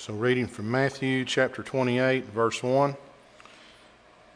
[0.00, 2.96] So, reading from Matthew chapter 28, verse 1.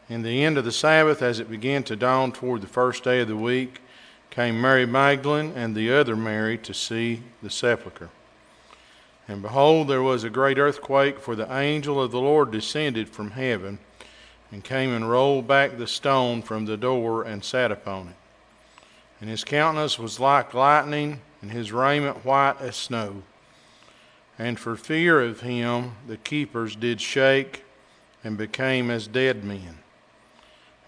[0.09, 3.21] In the end of the Sabbath, as it began to dawn toward the first day
[3.21, 3.79] of the week,
[4.29, 8.09] came Mary Magdalene and the other Mary to see the sepulchre.
[9.25, 13.31] And behold, there was a great earthquake, for the angel of the Lord descended from
[13.31, 13.79] heaven
[14.51, 18.15] and came and rolled back the stone from the door and sat upon it.
[19.21, 23.23] And his countenance was like lightning, and his raiment white as snow.
[24.39, 27.63] And for fear of him, the keepers did shake
[28.23, 29.79] and became as dead men.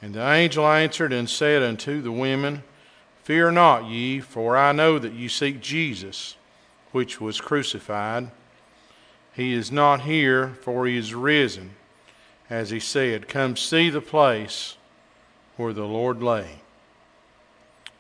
[0.02, 2.64] And the angel answered and said unto the women,
[3.24, 6.36] Fear not ye, for I know that ye seek Jesus,
[6.92, 8.30] which was crucified.
[9.34, 11.72] He is not here, for he is risen,
[12.50, 13.28] as he said.
[13.28, 14.78] Come see the place
[15.58, 16.60] where the Lord lay.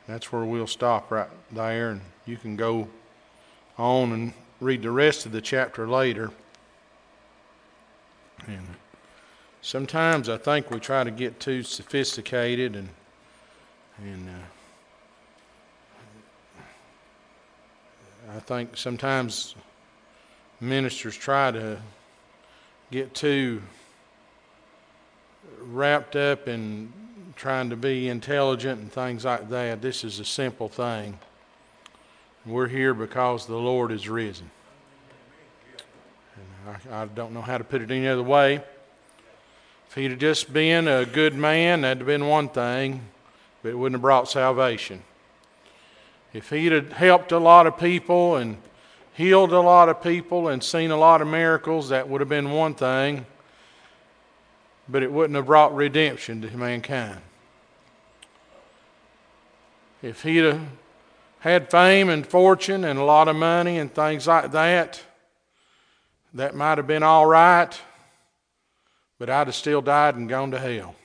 [0.07, 2.87] That's where we'll stop right there, and you can go
[3.77, 6.31] on and read the rest of the chapter later.
[8.47, 8.67] And
[9.61, 12.89] sometimes I think we try to get too sophisticated and
[13.97, 14.33] and uh,
[18.35, 19.55] I think sometimes
[20.59, 21.77] ministers try to
[22.91, 23.61] get too
[25.61, 26.91] wrapped up in
[27.35, 29.81] trying to be intelligent and things like that.
[29.81, 31.17] This is a simple thing.
[32.45, 34.51] We're here because the Lord is risen.
[36.35, 38.61] And I, I don't know how to put it any other way.
[39.87, 43.01] If he'd have just been a good man, that'd have been one thing,
[43.63, 45.01] but it wouldn't have brought salvation.
[46.33, 48.57] If he'd have helped a lot of people and
[49.13, 52.51] healed a lot of people and seen a lot of miracles, that would have been
[52.51, 53.25] one thing,
[54.87, 57.21] but it wouldn't have brought redemption to mankind.
[60.03, 60.61] If he'd have
[61.51, 64.99] had fame and fortune and a lot of money and things like that,
[66.33, 67.79] that might have been all right,
[69.19, 70.95] but I'd have still died and gone to hell.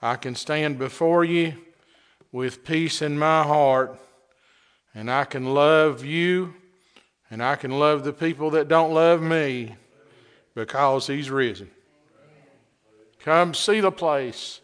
[0.00, 1.58] I can stand before you
[2.32, 4.00] with peace in my heart,
[4.94, 6.54] and I can love you,
[7.30, 9.76] and I can love the people that don't love me
[10.54, 11.70] because He's risen.
[13.20, 14.62] Come see the place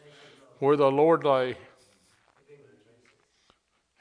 [0.59, 1.59] where the Lord lay.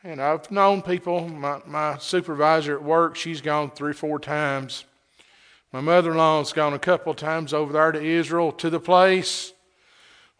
[0.07, 4.85] And I've known people, my, my supervisor at work, she's gone three, four times.
[5.73, 8.79] My mother in law's gone a couple of times over there to Israel to the
[8.79, 9.51] place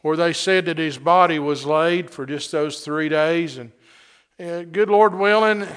[0.04, 3.58] where they said that his body was laid for just those three days.
[3.58, 3.74] And
[4.40, 5.68] uh, good Lord willing,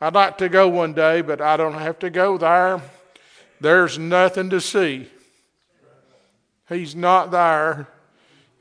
[0.00, 2.80] I'd like to go one day, but I don't have to go there.
[3.60, 5.08] There's nothing to see.
[6.68, 7.88] He's not there,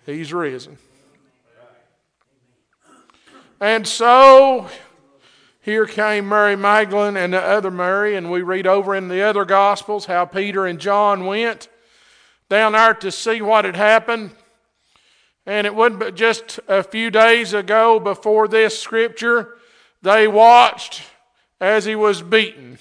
[0.07, 0.79] He's risen.
[3.61, 4.69] And so
[5.61, 9.45] here came Mary Magdalene and the other Mary, and we read over in the other
[9.45, 11.69] Gospels how Peter and John went
[12.49, 14.31] down there to see what had happened.
[15.45, 19.55] And it wasn't but just a few days ago before this scripture,
[20.01, 21.03] they watched
[21.61, 22.77] as he was beaten.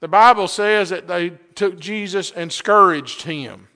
[0.00, 3.68] The Bible says that they took Jesus and scourged him.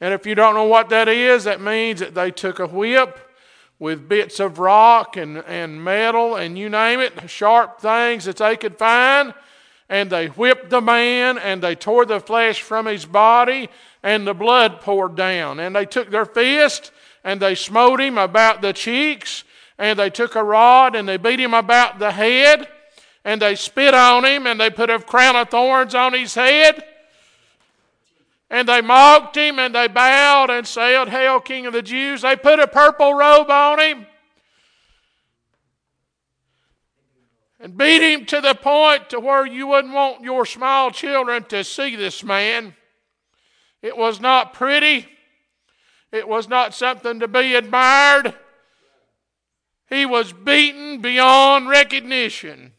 [0.00, 3.18] And if you don't know what that is, that means that they took a whip
[3.78, 8.56] with bits of rock and, and metal and you name it, sharp things that they
[8.56, 9.34] could find.
[9.88, 13.68] And they whipped the man and they tore the flesh from his body
[14.02, 15.60] and the blood poured down.
[15.60, 16.92] And they took their fist
[17.22, 19.44] and they smote him about the cheeks
[19.78, 22.68] and they took a rod and they beat him about the head
[23.24, 26.84] and they spit on him and they put a crown of thorns on his head
[28.50, 32.22] and they mocked him and they bowed and said, Hail, King of the Jews.
[32.22, 34.06] They put a purple robe on him
[37.64, 41.64] and beat him to the point to where you wouldn't want your small children to
[41.64, 42.74] see this man.
[43.80, 45.08] It was not pretty.
[46.12, 48.34] It was not something to be admired.
[49.88, 52.72] He was beaten beyond recognition.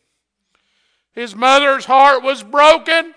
[1.14, 3.14] His mother's heart was broken.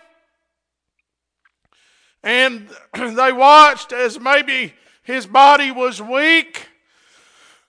[2.23, 6.69] And they watched as maybe his body was weak.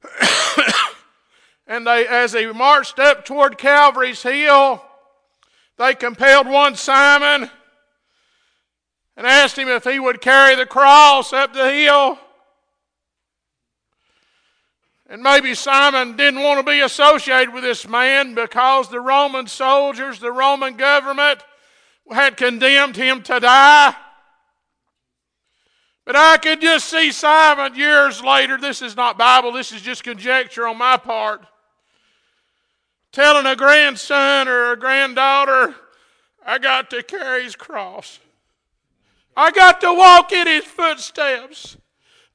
[1.68, 4.84] and they, as they marched up toward Calvary's hill,
[5.78, 7.50] they compelled one Simon
[9.16, 12.18] and asked him if he would carry the cross up the hill.
[15.10, 20.20] And maybe Simon didn't want to be associated with this man because the Roman soldiers,
[20.20, 21.40] the Roman government,
[22.12, 23.96] had condemned him to die.
[26.10, 30.04] But I could just see Simon years later, this is not Bible, this is just
[30.04, 31.46] conjecture on my part,
[33.12, 35.76] telling a grandson or a granddaughter,
[36.44, 38.18] I got to carry his cross.
[39.38, 41.78] I got to walk in his footsteps.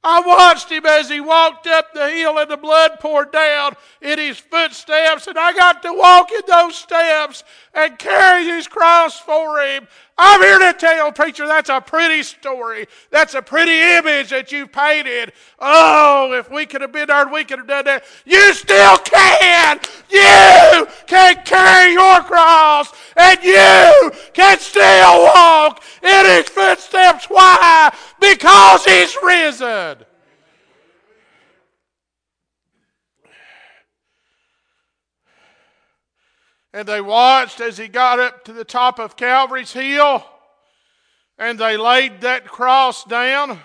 [0.05, 4.19] I watched him as he walked up the hill and the blood poured down in
[4.19, 7.43] his footsteps, and I got to walk in those steps
[7.73, 9.85] and carry his cross for him.
[10.17, 12.87] I'm here to tell, preacher, that's a pretty story.
[13.11, 15.33] That's a pretty image that you've painted.
[15.59, 18.05] Oh, if we could have been there, we could have done that.
[18.23, 19.79] You still can.
[20.09, 27.25] You can carry your cross, and you can still walk in his footsteps.
[27.25, 27.93] Why?
[28.19, 29.97] Because he's risen.
[36.75, 40.25] And they watched as he got up to the top of Calvary's hill
[41.37, 43.61] and they laid that cross down.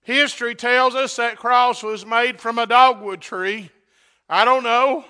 [0.00, 3.70] History tells us that cross was made from a dogwood tree.
[4.30, 5.04] I don't know.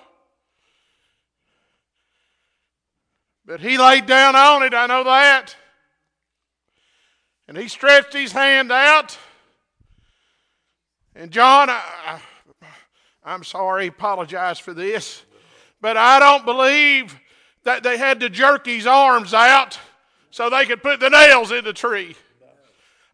[3.47, 5.55] But he laid down on it, I know that.
[7.47, 9.17] And he stretched his hand out.
[11.14, 12.20] And John, I,
[13.25, 15.23] am sorry, apologize for this.
[15.82, 17.19] But I don't believe
[17.64, 19.79] that they had to jerk his arms out
[20.31, 22.14] so they could put the nails in the tree.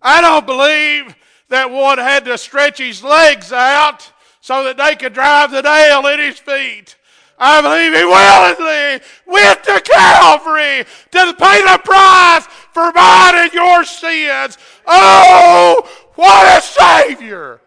[0.02, 1.16] I don't believe
[1.48, 6.06] that one had to stretch his legs out so that they could drive the nail
[6.06, 6.94] in his feet.
[7.38, 13.84] I believe he willingly went to Calvary to pay the price for mine and your
[13.84, 14.58] sins.
[14.86, 17.62] Oh, what a Savior!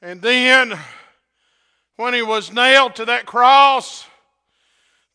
[0.00, 0.78] And then,
[1.96, 4.06] when he was nailed to that cross,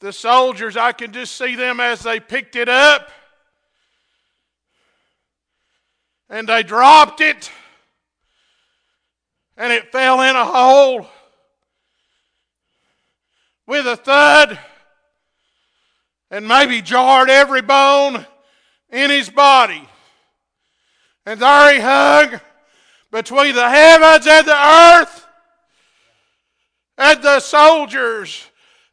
[0.02, 3.10] the soldiers, I can just see them as they picked it up.
[6.30, 7.50] And they dropped it.
[9.56, 11.08] And it fell in a hole
[13.66, 14.60] with a thud.
[16.30, 18.26] And maybe jarred every bone
[18.90, 19.88] in his body.
[21.26, 22.42] And there he hung
[23.14, 24.68] between the heavens and the
[25.00, 25.28] earth,
[26.98, 28.44] and the soldiers,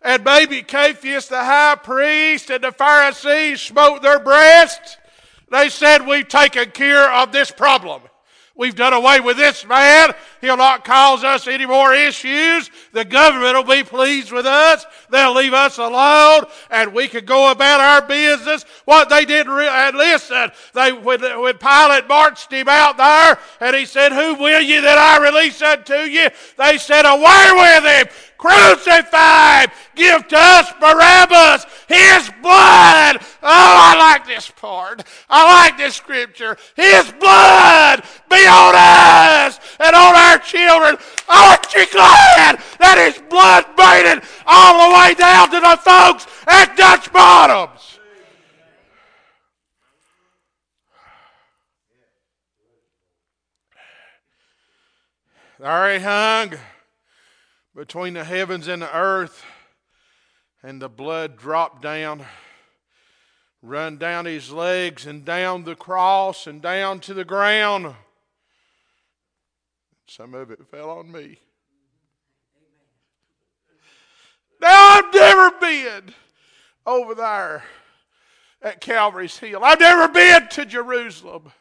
[0.02, 4.98] and maybe Caiaphas the high priest and the Pharisees smote their breasts.
[5.50, 8.02] They said, We've taken care of this problem.
[8.60, 10.12] We've done away with this man.
[10.42, 12.70] He'll not cause us any more issues.
[12.92, 14.84] The government will be pleased with us.
[15.08, 18.66] They'll leave us alone and we can go about our business.
[18.84, 23.86] What they re- and listen, they, when, when Pilate marched him out there and he
[23.86, 26.28] said, Who will you that I release unto you?
[26.58, 28.14] They said, Away with him!
[28.40, 29.70] Crucify him!
[29.94, 33.18] Give to us Barabbas his blood!
[33.42, 35.04] Oh, I like this part.
[35.28, 36.56] I like this scripture.
[36.74, 40.96] His blood be on us and on our children.
[41.28, 46.26] Aren't you glad that his blood made it all the way down to the folks
[46.46, 47.98] at Dutch Bottoms?
[55.58, 56.54] There he hung
[57.74, 59.44] between the heavens and the earth,
[60.62, 62.24] and the blood dropped down,
[63.62, 67.94] run down his legs and down the cross and down to the ground.
[70.06, 71.38] Some of it fell on me.
[74.60, 76.14] Now I've never been
[76.84, 77.64] over there
[78.60, 79.64] at Calvary's Hill.
[79.64, 81.52] I've never been to Jerusalem.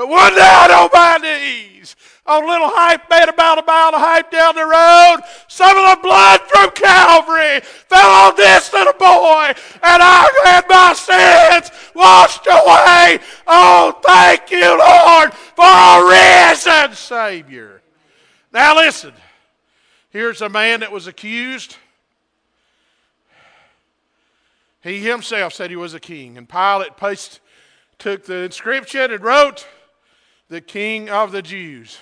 [0.00, 3.94] But one day out on my knees, on a little hype made about a mile
[3.94, 8.94] and a down the road, some of the blood from Calvary fell on this little
[8.94, 9.52] boy,
[9.82, 13.20] and I had my sins washed away.
[13.46, 17.82] Oh, thank you, Lord, for a risen Savior.
[18.54, 19.12] Now listen,
[20.08, 21.76] here's a man that was accused.
[24.82, 27.40] He himself said he was a king, and Pilate placed,
[27.98, 29.66] took the inscription and wrote,
[30.50, 31.98] the King of the Jews.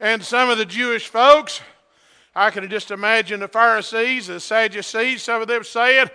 [0.00, 1.60] And some of the Jewish folks,
[2.34, 6.08] I can just imagine the Pharisees, the Sadducees, some of them saying,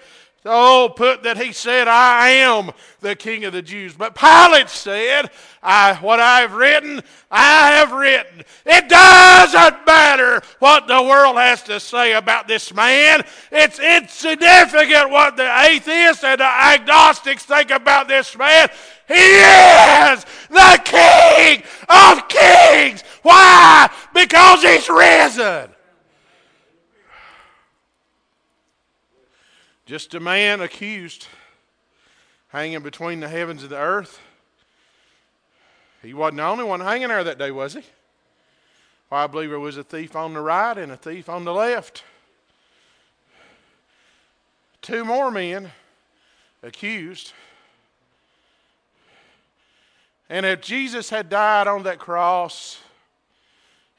[0.45, 3.93] Oh, put that he said, I am the king of the Jews.
[3.93, 5.31] But Pilate said,
[5.61, 8.43] I, What I've written, I have written.
[8.65, 13.25] It doesn't matter what the world has to say about this man.
[13.51, 18.69] It's insignificant what the atheists and the agnostics think about this man.
[19.09, 23.03] He is the King of Kings.
[23.23, 23.91] Why?
[24.13, 25.71] Because he's risen.
[29.89, 31.25] Just a man accused,
[32.49, 34.19] hanging between the heavens and the earth.
[36.03, 37.81] He wasn't the only one hanging there that day, was he?
[39.09, 41.55] Well, I believe there was a thief on the right and a thief on the
[41.55, 42.03] left.
[44.83, 45.71] Two more men
[46.61, 47.33] accused.
[50.29, 52.79] And if Jesus had died on that cross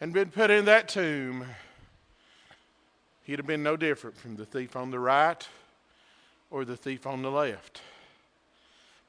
[0.00, 1.46] and been put in that tomb,
[3.24, 5.48] he'd have been no different from the thief on the right
[6.50, 7.80] or the thief on the left.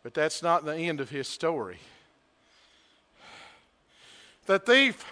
[0.04, 1.80] But that's not the end of his story.
[4.46, 5.06] The thief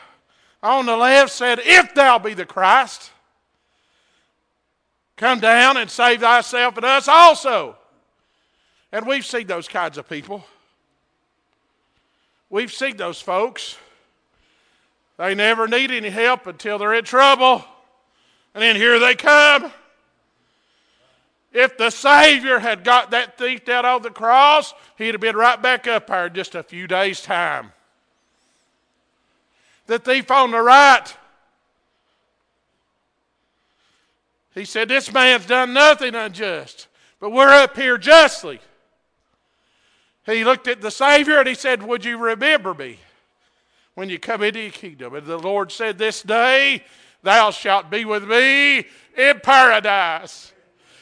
[0.61, 3.11] on the left said, If thou be the Christ,
[5.15, 7.75] come down and save thyself and us also.
[8.91, 10.43] And we've seen those kinds of people.
[12.49, 13.77] We've seen those folks.
[15.17, 17.63] They never need any help until they're in trouble.
[18.55, 19.71] And then here they come.
[21.51, 25.59] If the Savior had got that thief down on the cross, he'd have been right
[25.59, 27.71] back up there in just a few days' time.
[29.87, 31.05] The thief on the right,
[34.53, 36.87] he said, This man's done nothing unjust,
[37.19, 38.59] but we're up here justly.
[40.27, 42.99] He looked at the Savior and he said, Would you remember me
[43.95, 45.15] when you come into your kingdom?
[45.15, 46.83] And the Lord said, This day
[47.23, 48.85] thou shalt be with me
[49.17, 50.53] in paradise.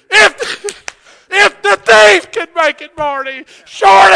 [0.09, 3.45] If, if the thief can make it, Marty,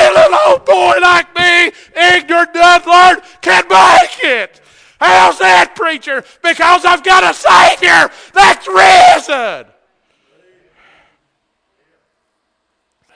[0.08, 2.56] a little old boy like me, ignorant
[2.86, 4.62] Lord, can make it.
[5.00, 6.24] How's that, preacher?
[6.44, 9.72] Because I've got a Savior that's risen.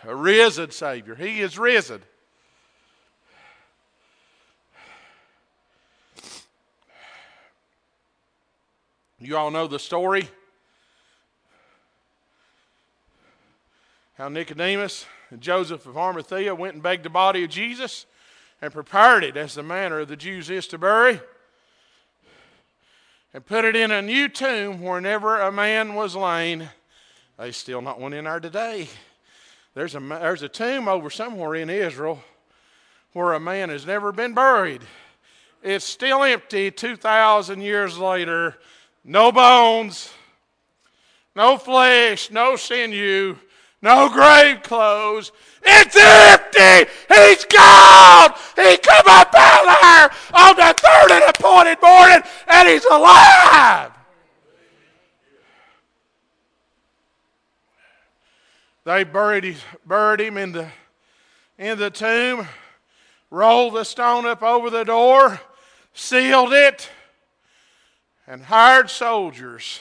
[0.08, 1.16] a risen Savior.
[1.16, 2.02] He is risen.
[9.20, 10.30] You all know the story.
[14.18, 18.06] How Nicodemus and Joseph of Arimathea went and begged the body of Jesus
[18.62, 21.20] and prepared it as the manner of the Jews is to bury,
[23.34, 26.70] and put it in a new tomb wherever a man was laid.
[27.38, 28.88] There's still not one in there today.
[29.74, 32.24] There's a, there's a tomb over somewhere in Israel
[33.12, 34.84] where a man has never been buried.
[35.62, 38.56] It's still empty 2,000 years later.
[39.04, 40.10] No bones,
[41.36, 43.36] no flesh, no sinew,
[43.86, 45.32] no grave clothes.
[45.64, 46.92] It's empty.
[47.08, 48.34] He's gone.
[48.56, 53.92] He come up out there on the third and appointed morning, and he's alive.
[58.86, 60.68] They buried, buried him in the,
[61.60, 62.48] in the tomb,
[63.30, 65.40] rolled the stone up over the door,
[65.94, 66.90] sealed it,
[68.28, 69.80] and hired soldiers.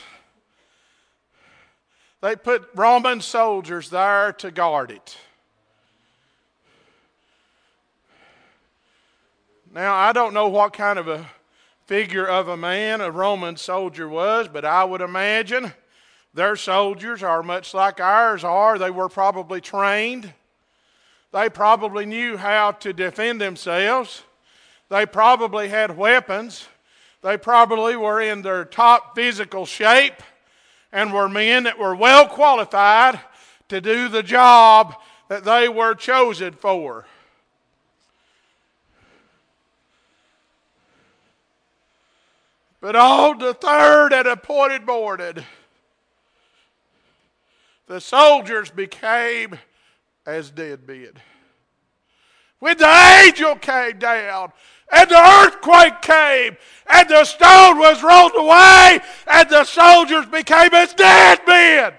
[2.25, 5.19] They put Roman soldiers there to guard it.
[9.75, 11.29] Now, I don't know what kind of a
[11.85, 15.75] figure of a man a Roman soldier was, but I would imagine
[16.33, 18.79] their soldiers are much like ours are.
[18.79, 20.33] They were probably trained.
[21.31, 24.23] They probably knew how to defend themselves.
[24.89, 26.69] They probably had weapons.
[27.21, 30.23] They probably were in their top physical shape
[30.95, 33.19] and were men that were well qualified
[33.69, 34.95] to do the job
[35.29, 37.05] that they were chosen for.
[42.81, 45.45] But on the third and appointed morning,
[47.87, 49.59] the soldiers became
[50.25, 51.15] as dead men.
[52.65, 54.51] When the angel came down,
[54.91, 56.57] and the earthquake came,
[56.87, 61.93] and the stone was rolled away, and the soldiers became as dead men.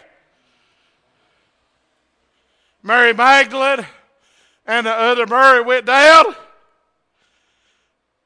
[2.82, 3.86] Mary Magdalene
[4.66, 6.36] and the other Mary went down,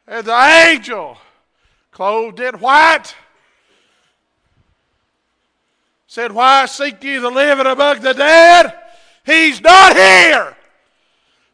[0.07, 1.17] and the angel,
[1.91, 3.15] clothed in white,
[6.07, 8.73] said, Why seek ye the living among the dead?
[9.25, 10.55] He's not here,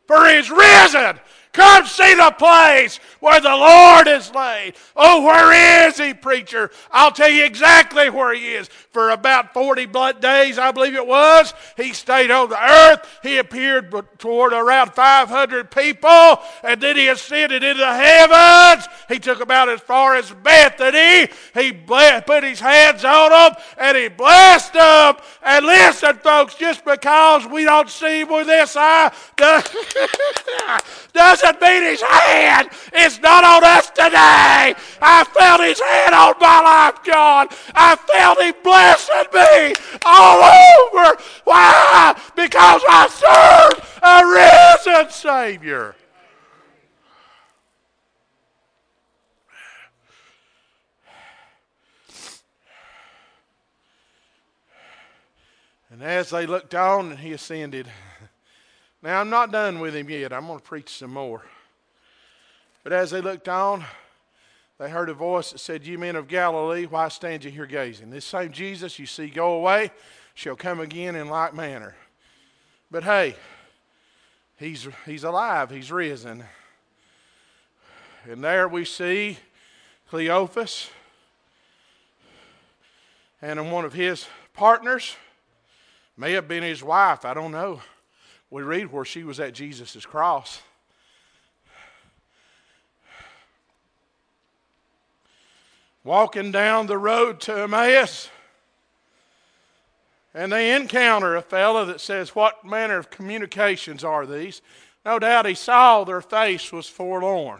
[0.07, 1.19] for he's risen.
[1.55, 4.73] Come see the place where the Lord is laid.
[4.93, 6.69] Oh, where is he, preacher?
[6.91, 8.67] I'll tell you exactly where he is.
[8.91, 13.07] For about 40 blood days, I believe it was, he stayed on the earth.
[13.23, 18.87] He appeared toward around 500 people, and then he ascended into the heavens.
[19.07, 21.31] He took about as far as Bethany.
[21.53, 25.15] He put his hands on them, and he blessed them.
[25.41, 29.13] And listen, folks, just because we don't see with this eye
[31.13, 34.73] doesn't that beat his hand is not on us today.
[35.01, 37.53] I felt his hand on my life, God.
[37.75, 39.73] I felt him blessing me
[40.05, 41.21] all over.
[41.43, 42.19] Why?
[42.35, 45.95] Because I served a risen Savior.
[55.91, 57.87] And as they looked on, he ascended.
[59.05, 60.33] Now, I'm not done with him yet.
[60.33, 61.43] I'm going to preach some more.
[62.83, 63.85] But as they looked on,
[64.79, 68.09] they heard a voice that said, You men of Galilee, why stand you here gazing?
[68.09, 69.91] This same Jesus you see go away
[70.33, 71.95] shall come again in like manner.
[72.89, 73.35] But hey,
[74.57, 76.43] he's, he's alive, he's risen.
[78.27, 79.37] And there we see
[80.09, 80.89] Cleophas
[83.39, 85.15] and one of his partners,
[86.17, 87.81] may have been his wife, I don't know
[88.55, 90.61] we read where she was at Jesus' cross.
[96.05, 98.29] Walking down the road to Emmaus,
[100.33, 104.61] and they encounter a fellow that says, What manner of communications are these?
[105.05, 107.59] No doubt he saw their face was forlorn.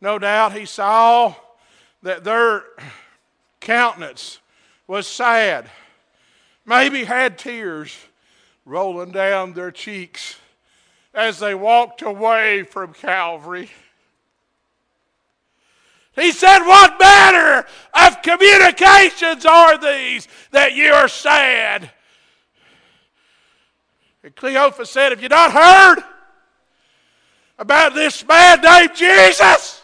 [0.00, 1.36] No doubt he saw
[2.02, 2.64] that their
[3.60, 4.40] countenance
[4.88, 5.70] was sad,
[6.66, 7.96] maybe had tears
[8.64, 10.36] rolling down their cheeks
[11.12, 13.70] as they walked away from Calvary.
[16.14, 21.90] He said, What manner of communications are these that you are sad?
[24.22, 25.98] And Cleophas said, Have you not heard
[27.58, 29.82] about this man named Jesus?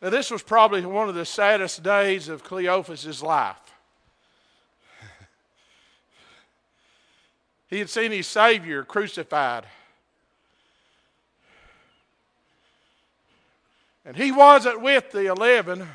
[0.00, 3.71] Now, this was probably one of the saddest days of Cleophas's life.
[7.72, 9.64] He had seen his Savior crucified.
[14.04, 15.88] And he wasn't with the eleven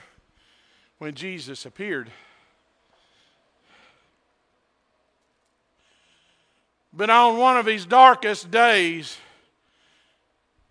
[0.98, 2.10] when Jesus appeared.
[6.91, 9.19] But on one of his darkest days,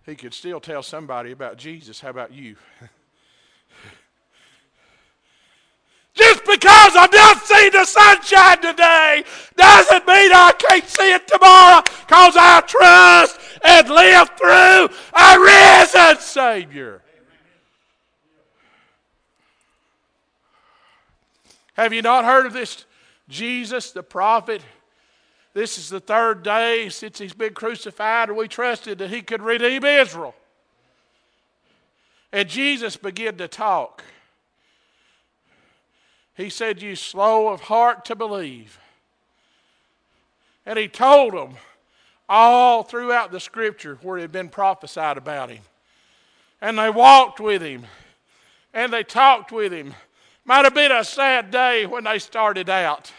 [0.06, 2.00] he could still tell somebody about Jesus.
[2.00, 2.56] How about you?
[6.16, 9.22] Just because I've not seen the sunshine today
[9.54, 16.20] doesn't mean I can't see it tomorrow because I trust and live through a risen
[16.20, 17.02] Savior.
[21.74, 22.86] Have you not heard of this
[23.28, 24.62] Jesus, the prophet?
[25.52, 29.42] This is the third day since he's been crucified, and we trusted that he could
[29.42, 30.34] redeem Israel.
[32.32, 34.02] And Jesus began to talk.
[36.36, 38.78] He said, You slow of heart to believe.
[40.66, 41.54] And he told them
[42.28, 45.62] all throughout the scripture where it had been prophesied about him.
[46.60, 47.86] And they walked with him
[48.74, 49.94] and they talked with him.
[50.44, 53.12] Might have been a sad day when they started out.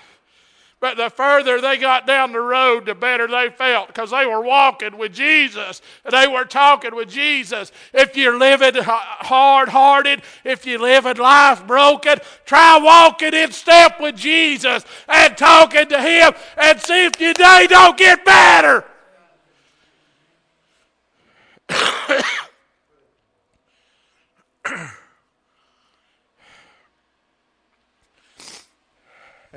[0.80, 4.42] But the further they got down the road, the better they felt because they were
[4.42, 5.82] walking with Jesus.
[6.10, 7.72] They were talking with Jesus.
[7.94, 14.16] If you're living hard hearted, if you're living life broken, try walking in step with
[14.16, 18.86] Jesus and talking to Him and see if your day don't get better.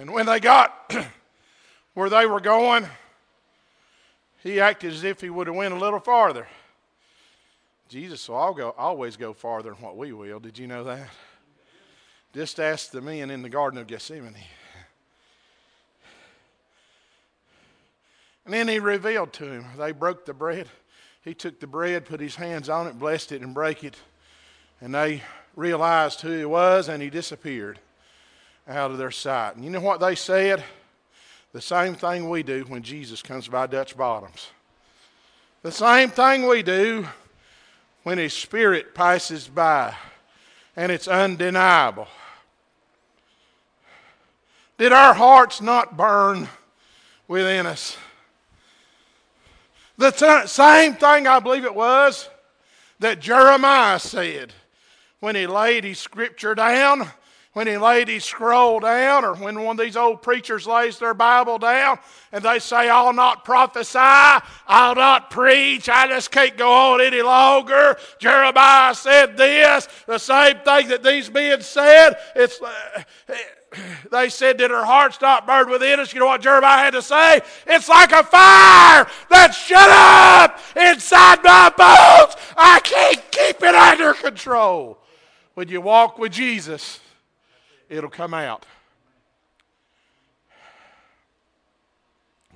[0.01, 0.95] And when they got
[1.95, 2.87] where they were going,
[4.43, 6.47] he acted as if he would have went a little farther.
[7.91, 10.41] Jesus will I'll go, always go farther than what we will.
[10.41, 11.07] Did you know that?
[12.33, 14.35] Just ask the men in the Garden of Gethsemane.
[18.47, 19.67] And then he revealed to him.
[19.77, 20.69] They broke the bread.
[21.23, 23.99] He took the bread, put his hands on it, blessed it, and broke it.
[24.81, 25.23] And they
[25.55, 27.81] realized who he was, and he disappeared
[28.71, 29.57] out of their sight.
[29.57, 30.65] And you know what they said?
[31.53, 34.51] The same thing we do when Jesus comes by Dutch Bottoms.
[35.63, 37.07] The same thing we do
[38.05, 39.95] when His Spirit passes by,
[40.77, 42.09] and it's undeniable.
[44.79, 46.49] Did our hearts not burn
[47.29, 47.99] within us?
[49.99, 52.31] The t- same thing, I believe it was,
[53.01, 54.55] that Jeremiah said
[55.19, 57.11] when he laid his scripture down
[57.53, 61.15] when he laid his scroll down, or when one of these old preachers lays their
[61.15, 61.99] Bible down
[62.31, 67.23] and they say, I'll not prophesy, I'll not preach, I just can't go on any
[67.23, 67.97] longer.
[68.21, 72.15] Jeremiah said this, the same thing that these men said.
[72.37, 72.61] It's.
[72.63, 73.35] Uh,
[74.11, 76.13] they said, Did our hearts not burn within us?
[76.13, 77.41] You know what Jeremiah had to say?
[77.67, 82.37] It's like a fire that's shut up inside my bones.
[82.57, 84.99] I can't keep it under control.
[85.55, 87.01] When you walk with Jesus,
[87.91, 88.65] it'll come out.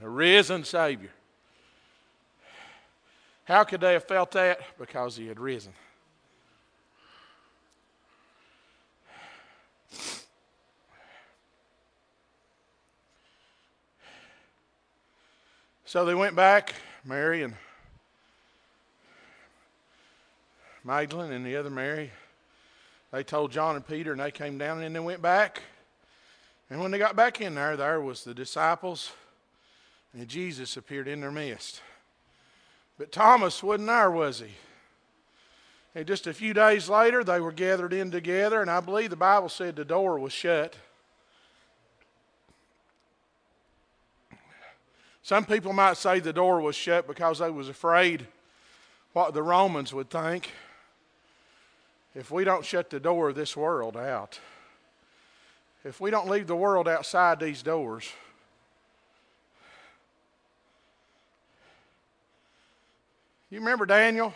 [0.00, 1.10] A risen Savior.
[3.44, 4.60] How could they have felt that?
[4.78, 5.72] Because he had risen.
[15.84, 17.54] So they went back, Mary and
[20.82, 22.10] Magdalene and the other Mary.
[23.14, 25.62] They told John and Peter, and they came down and then they went back.
[26.68, 29.12] And when they got back in there, there was the disciples,
[30.12, 31.80] and Jesus appeared in their midst.
[32.98, 34.50] But Thomas wasn't there, was he?
[35.94, 39.16] And just a few days later, they were gathered in together, and I believe the
[39.16, 40.74] Bible said the door was shut.
[45.22, 48.26] Some people might say the door was shut because they was afraid
[49.12, 50.50] what the Romans would think
[52.14, 54.38] if we don't shut the door of this world out.
[55.84, 58.10] If we don't leave the world outside these doors.
[63.50, 64.32] You remember Daniel?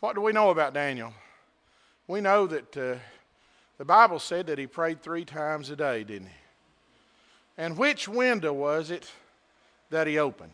[0.00, 1.12] What do we know about Daniel?
[2.08, 2.96] We know that uh,
[3.78, 6.34] the Bible said that he prayed three times a day, didn't he?
[7.56, 9.10] And which window was it
[9.90, 10.52] that he opened?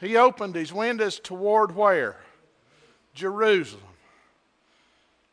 [0.00, 2.16] He opened his windows toward where?
[3.14, 3.82] Jerusalem.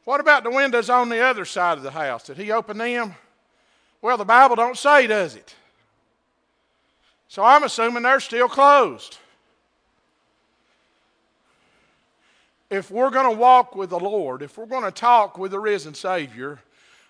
[0.05, 2.23] What about the windows on the other side of the house?
[2.23, 3.15] Did he open them?
[4.01, 5.55] Well, the Bible don't say, does it?
[7.27, 9.17] So I'm assuming they're still closed.
[12.69, 15.59] if we're going to walk with the Lord, if we're going to talk with the
[15.59, 16.59] risen Savior,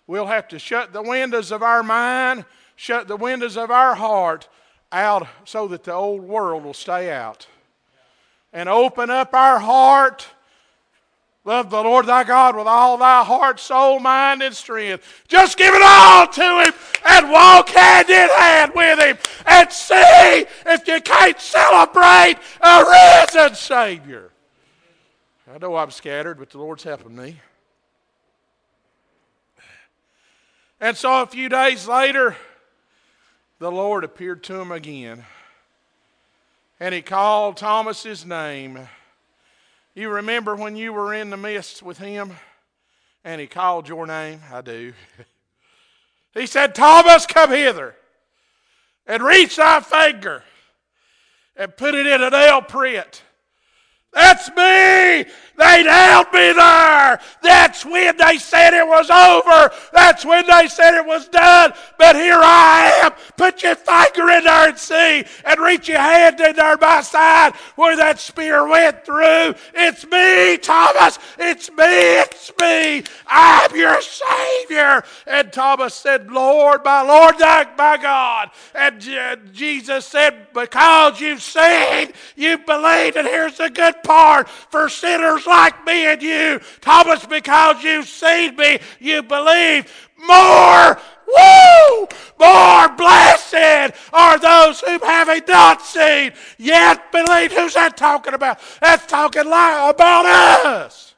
[0.08, 4.48] we'll have to shut the windows of our mind, shut the windows of our heart
[4.92, 7.48] out so that the old world will stay out.
[8.52, 10.28] And open up our heart.
[11.46, 15.24] Love the Lord thy God with all thy heart, soul, mind, and strength.
[15.28, 16.74] Just give it all to Him
[17.08, 23.56] and walk hand in hand with Him and see if you can't celebrate a risen
[23.56, 24.32] Savior.
[25.52, 27.40] I know I'm scattered, but the Lord's helping me.
[30.82, 32.38] And so a few days later,
[33.60, 35.26] the Lord appeared to him again.
[36.80, 38.88] And he called Thomas's name.
[40.00, 42.32] You remember when you were in the midst with him
[43.26, 44.40] and he called your name?
[44.50, 44.94] I do.
[46.34, 47.96] he said, Thomas, come hither
[49.06, 50.44] and reach thy finger
[51.54, 53.24] and put it in a nail print
[54.14, 55.32] that's me.
[55.60, 57.20] They nailed me there.
[57.44, 59.72] That's when they said it was over.
[59.92, 61.74] That's when they said it was done.
[61.98, 63.12] But here I am.
[63.36, 67.56] Put your finger in there and see, and reach your hand in there by side
[67.76, 69.54] where that spear went through.
[69.74, 71.20] It's me, Thomas.
[71.38, 72.20] It's me.
[72.22, 73.04] It's me.
[73.28, 75.04] I'm your Savior.
[75.28, 78.52] And Thomas said, Lord, my Lord, my God.
[78.74, 79.02] And
[79.54, 85.86] Jesus said, Because you've seen, you've believed, and here's the good part for sinners like
[85.86, 86.60] me and you.
[86.82, 91.00] Thomas, because you've seen me, you believe more.
[91.28, 92.08] Woo!
[92.40, 97.52] More blessed are those who having not seen yet believe.
[97.52, 98.60] Who's that talking about?
[98.82, 101.10] That's talking about us.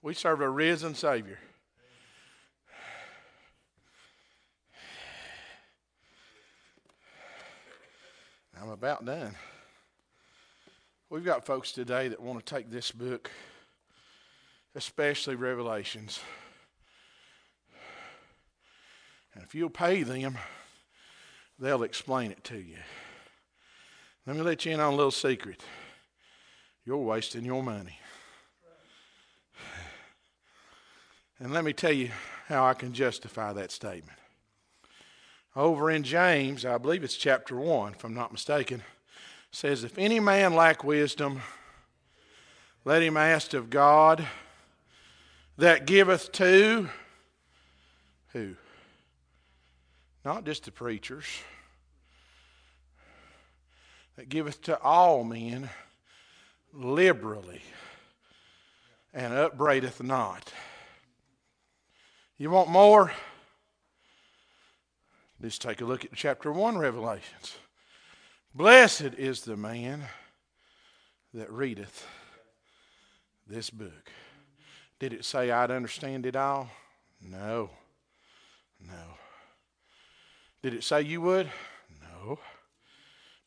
[0.00, 1.38] We serve a risen Savior.
[8.58, 9.34] I'm about done.
[11.10, 13.28] We've got folks today that want to take this book,
[14.76, 16.20] especially Revelations,
[19.34, 20.38] and if you'll pay them,
[21.58, 22.76] they'll explain it to you.
[24.28, 25.60] Let me let you in on a little secret.
[26.86, 27.98] You're wasting your money.
[31.40, 32.10] And let me tell you
[32.46, 34.18] how I can justify that statement
[35.58, 38.84] over in James, I believe it's chapter 1, if I'm not mistaken,
[39.50, 41.42] says, If any man lack wisdom,
[42.84, 44.24] let him ask of God
[45.56, 46.88] that giveth to
[48.32, 48.54] who?
[50.24, 51.26] Not just the preachers,
[54.14, 55.68] that giveth to all men
[56.72, 57.62] liberally
[59.12, 60.52] and upbraideth not.
[62.36, 63.10] You want more?
[65.40, 67.58] Let's take a look at chapter 1 Revelations.
[68.52, 70.02] Blessed is the man
[71.32, 72.04] that readeth
[73.46, 74.10] this book.
[74.98, 76.68] Did it say I'd understand it all?
[77.22, 77.70] No.
[78.84, 79.14] No.
[80.60, 81.48] Did it say you would?
[82.02, 82.40] No.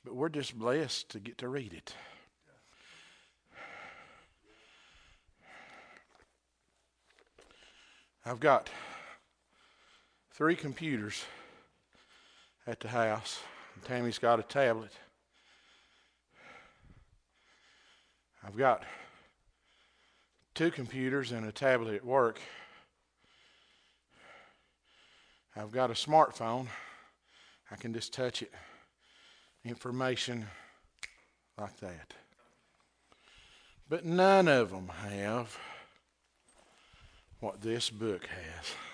[0.06, 1.93] But we're just blessed to get to read it.
[8.25, 8.69] I've got
[10.32, 11.25] three computers
[12.67, 13.41] at the house.
[13.86, 14.91] Tammy's got a tablet.
[18.43, 18.84] I've got
[20.54, 22.39] two computers and a tablet at work.
[25.56, 26.67] I've got a smartphone.
[27.69, 28.52] I can just touch it.
[29.63, 30.47] Information
[31.58, 32.13] like that.
[33.89, 35.58] But none of them have
[37.39, 38.90] what this book has.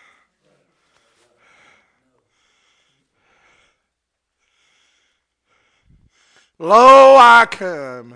[6.60, 8.15] Lo, I come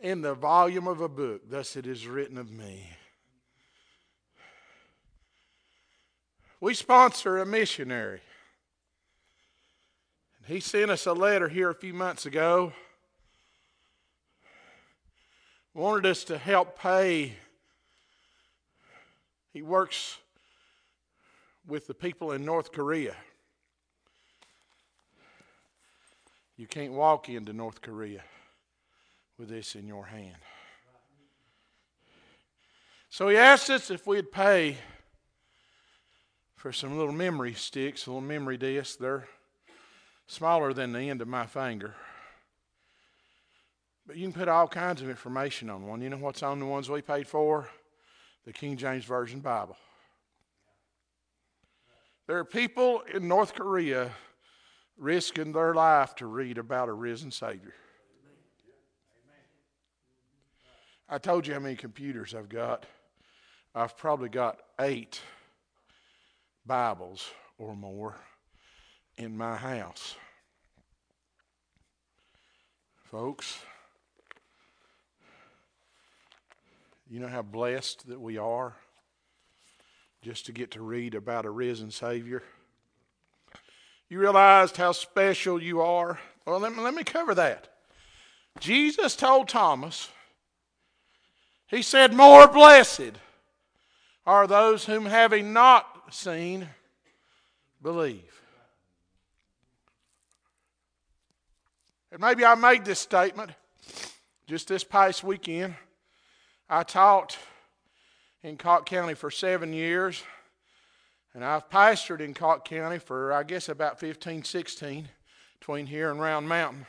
[0.00, 2.88] in the volume of a book, thus it is written of me.
[6.60, 8.22] We sponsor a missionary.
[10.46, 12.72] He sent us a letter here a few months ago.
[15.74, 17.34] Wanted us to help pay.
[19.52, 20.16] He works
[21.66, 23.14] with the people in North Korea.
[26.62, 28.22] You can't walk into North Korea
[29.36, 30.36] with this in your hand.
[33.10, 34.76] So he asked us if we'd pay
[36.54, 38.94] for some little memory sticks, little memory discs.
[38.94, 39.26] They're
[40.28, 41.96] smaller than the end of my finger.
[44.06, 46.00] But you can put all kinds of information on one.
[46.00, 47.68] You know what's on the ones we paid for?
[48.46, 49.76] The King James Version Bible.
[52.28, 54.12] There are people in North Korea
[54.96, 57.74] risking their life to read about a risen Savior.
[61.08, 62.86] I told you how many computers I've got.
[63.74, 65.20] I've probably got eight
[66.64, 68.16] Bibles or more
[69.16, 70.16] in my house.
[73.04, 73.58] Folks,
[77.10, 78.74] you know how blessed that we are
[80.22, 82.42] just to get to read about a risen Savior?
[84.12, 86.20] You realized how special you are?
[86.44, 87.68] Well, let me, let me cover that.
[88.60, 90.10] Jesus told Thomas,
[91.66, 93.12] He said, More blessed
[94.26, 96.68] are those whom having not seen
[97.80, 98.38] believe.
[102.10, 103.52] And maybe I made this statement
[104.46, 105.74] just this past weekend.
[106.68, 107.38] I taught
[108.42, 110.22] in Cocke County for seven years.
[111.34, 115.08] And I've pastored in Cocke County for, I guess, about 15, 16,
[115.58, 116.86] between here and Round Mountain.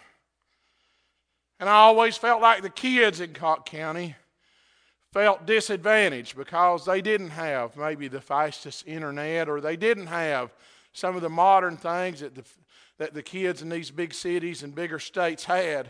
[1.59, 4.15] And I always felt like the kids in Cocke County
[5.13, 10.51] felt disadvantaged because they didn't have maybe the fastest internet or they didn't have
[10.91, 12.43] some of the modern things that the,
[12.97, 15.89] that the kids in these big cities and bigger states had.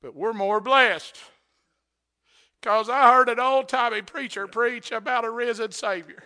[0.00, 1.18] But we're more blessed
[2.60, 6.24] because I heard an old timey preacher preach about a risen Savior.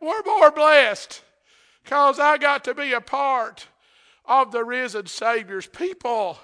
[0.00, 1.22] We're more blessed
[1.82, 3.66] because I got to be a part
[4.24, 6.38] of the risen Savior's people.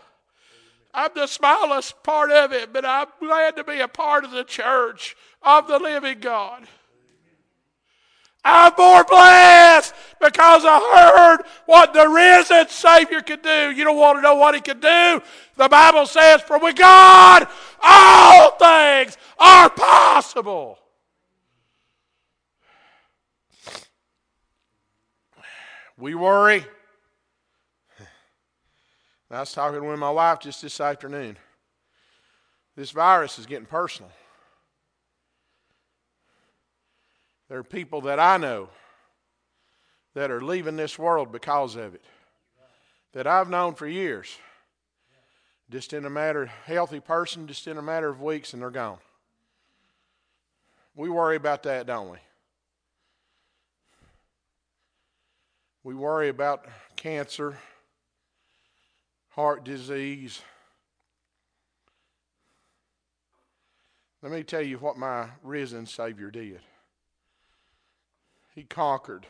[0.95, 4.45] I'm the smallest part of it, but I'm glad to be a part of the
[4.45, 6.67] church of the living God.
[8.45, 13.71] I'm more blessed because I heard what the risen Savior could do.
[13.71, 15.23] You don't want to know what He could do?
[15.57, 17.47] The Bible says, For with God,
[17.83, 20.79] all things are possible.
[26.03, 26.67] We worry.
[29.31, 31.37] I was talking with my wife just this afternoon.
[32.75, 34.11] This virus is getting personal.
[37.49, 38.69] There are people that I know
[40.15, 42.03] that are leaving this world because of it,
[43.13, 44.37] that I've known for years.
[45.71, 48.71] Just in a matter, of healthy person, just in a matter of weeks, and they're
[48.71, 48.99] gone.
[50.97, 52.19] We worry about that, don't we?
[55.85, 57.59] We worry about cancer,
[59.31, 60.41] heart disease.
[64.23, 66.61] Let me tell you what my risen Savior did.
[68.55, 69.27] He conquered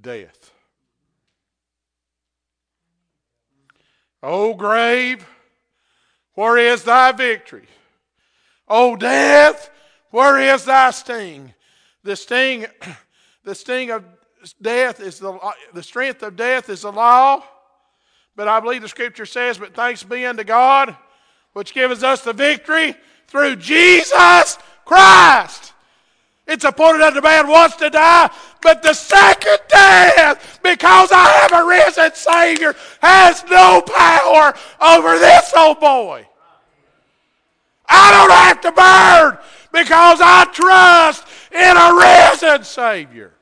[0.00, 0.52] death.
[4.22, 5.26] O grave,
[6.34, 7.66] where is thy victory?
[8.68, 9.68] O death,
[10.10, 11.52] where is thy sting?
[12.04, 12.66] The sting,
[13.44, 14.04] the sting of
[14.60, 17.42] death is the, uh, the strength of death is the law.
[18.34, 20.96] But I believe the scripture says, But thanks be unto God,
[21.52, 22.94] which gives us the victory
[23.28, 25.72] through Jesus Christ.
[26.46, 31.66] It's appointed unto man once to die, but the second death, because I have a
[31.66, 36.26] risen Savior, has no power over this old boy.
[37.88, 39.38] I don't have to burn
[39.72, 43.32] because I trust in a risen Savior.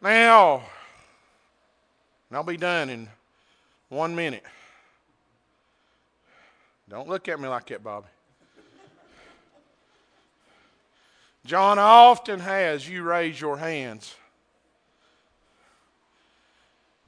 [0.00, 0.62] Now,
[2.28, 3.08] And I'll be done in
[3.88, 4.44] one minute.
[6.88, 8.06] Don't look at me like that, Bobby.
[11.44, 14.16] John often has you raise your hands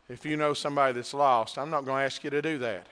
[0.08, 1.58] if you know somebody that's lost.
[1.58, 2.86] I'm not going to ask you to do that.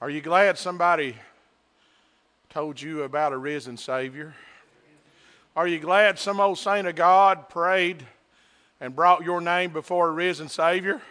[0.00, 1.16] Are you glad somebody
[2.50, 4.34] told you about a risen Savior?
[5.54, 8.06] Are you glad some old saint of God prayed
[8.80, 11.02] and brought your name before a risen Savior?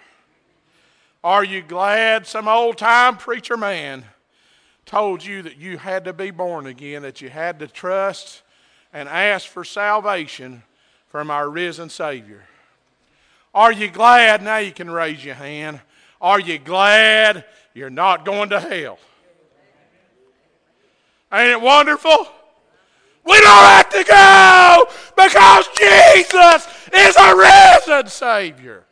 [1.23, 4.03] Are you glad some old time preacher man
[4.87, 8.41] told you that you had to be born again, that you had to trust
[8.91, 10.63] and ask for salvation
[11.09, 12.43] from our risen Savior?
[13.53, 14.41] Are you glad?
[14.41, 15.81] Now you can raise your hand.
[16.19, 18.97] Are you glad you're not going to hell?
[21.31, 22.27] Ain't it wonderful?
[23.25, 28.83] We don't have to go because Jesus is a risen Savior.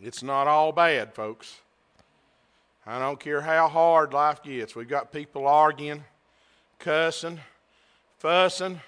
[0.00, 1.60] It's not all bad, folks.
[2.86, 4.76] I don't care how hard life gets.
[4.76, 6.04] We've got people arguing,
[6.78, 7.40] cussing,
[8.18, 8.80] fussing.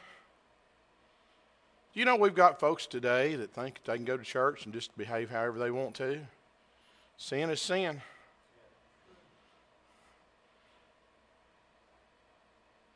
[1.93, 4.97] You know, we've got folks today that think they can go to church and just
[4.97, 6.21] behave however they want to.
[7.17, 8.01] Sin is sin.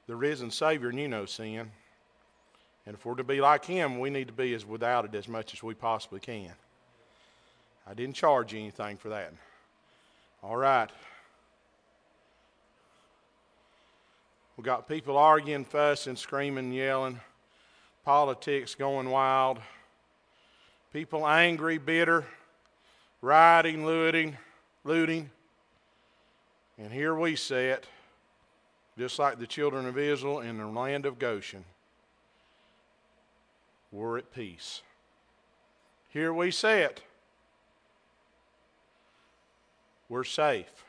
[0.07, 1.71] The risen Savior knew no sin.
[2.87, 5.27] And if we're to be like Him, we need to be as without it as
[5.27, 6.53] much as we possibly can.
[7.87, 9.33] I didn't charge you anything for that.
[10.43, 10.91] All right.
[14.57, 17.19] We got people arguing, fussing, screaming, yelling,
[18.05, 19.59] politics going wild,
[20.93, 22.25] people angry, bitter,
[23.21, 24.37] rioting, looting,
[24.85, 25.31] looting.
[26.79, 27.87] And here we sit,
[28.99, 31.65] just like the children of Israel in the land of Goshen.
[33.91, 34.83] We're at peace.
[36.11, 37.03] Here we sit
[40.09, 40.85] we're safe.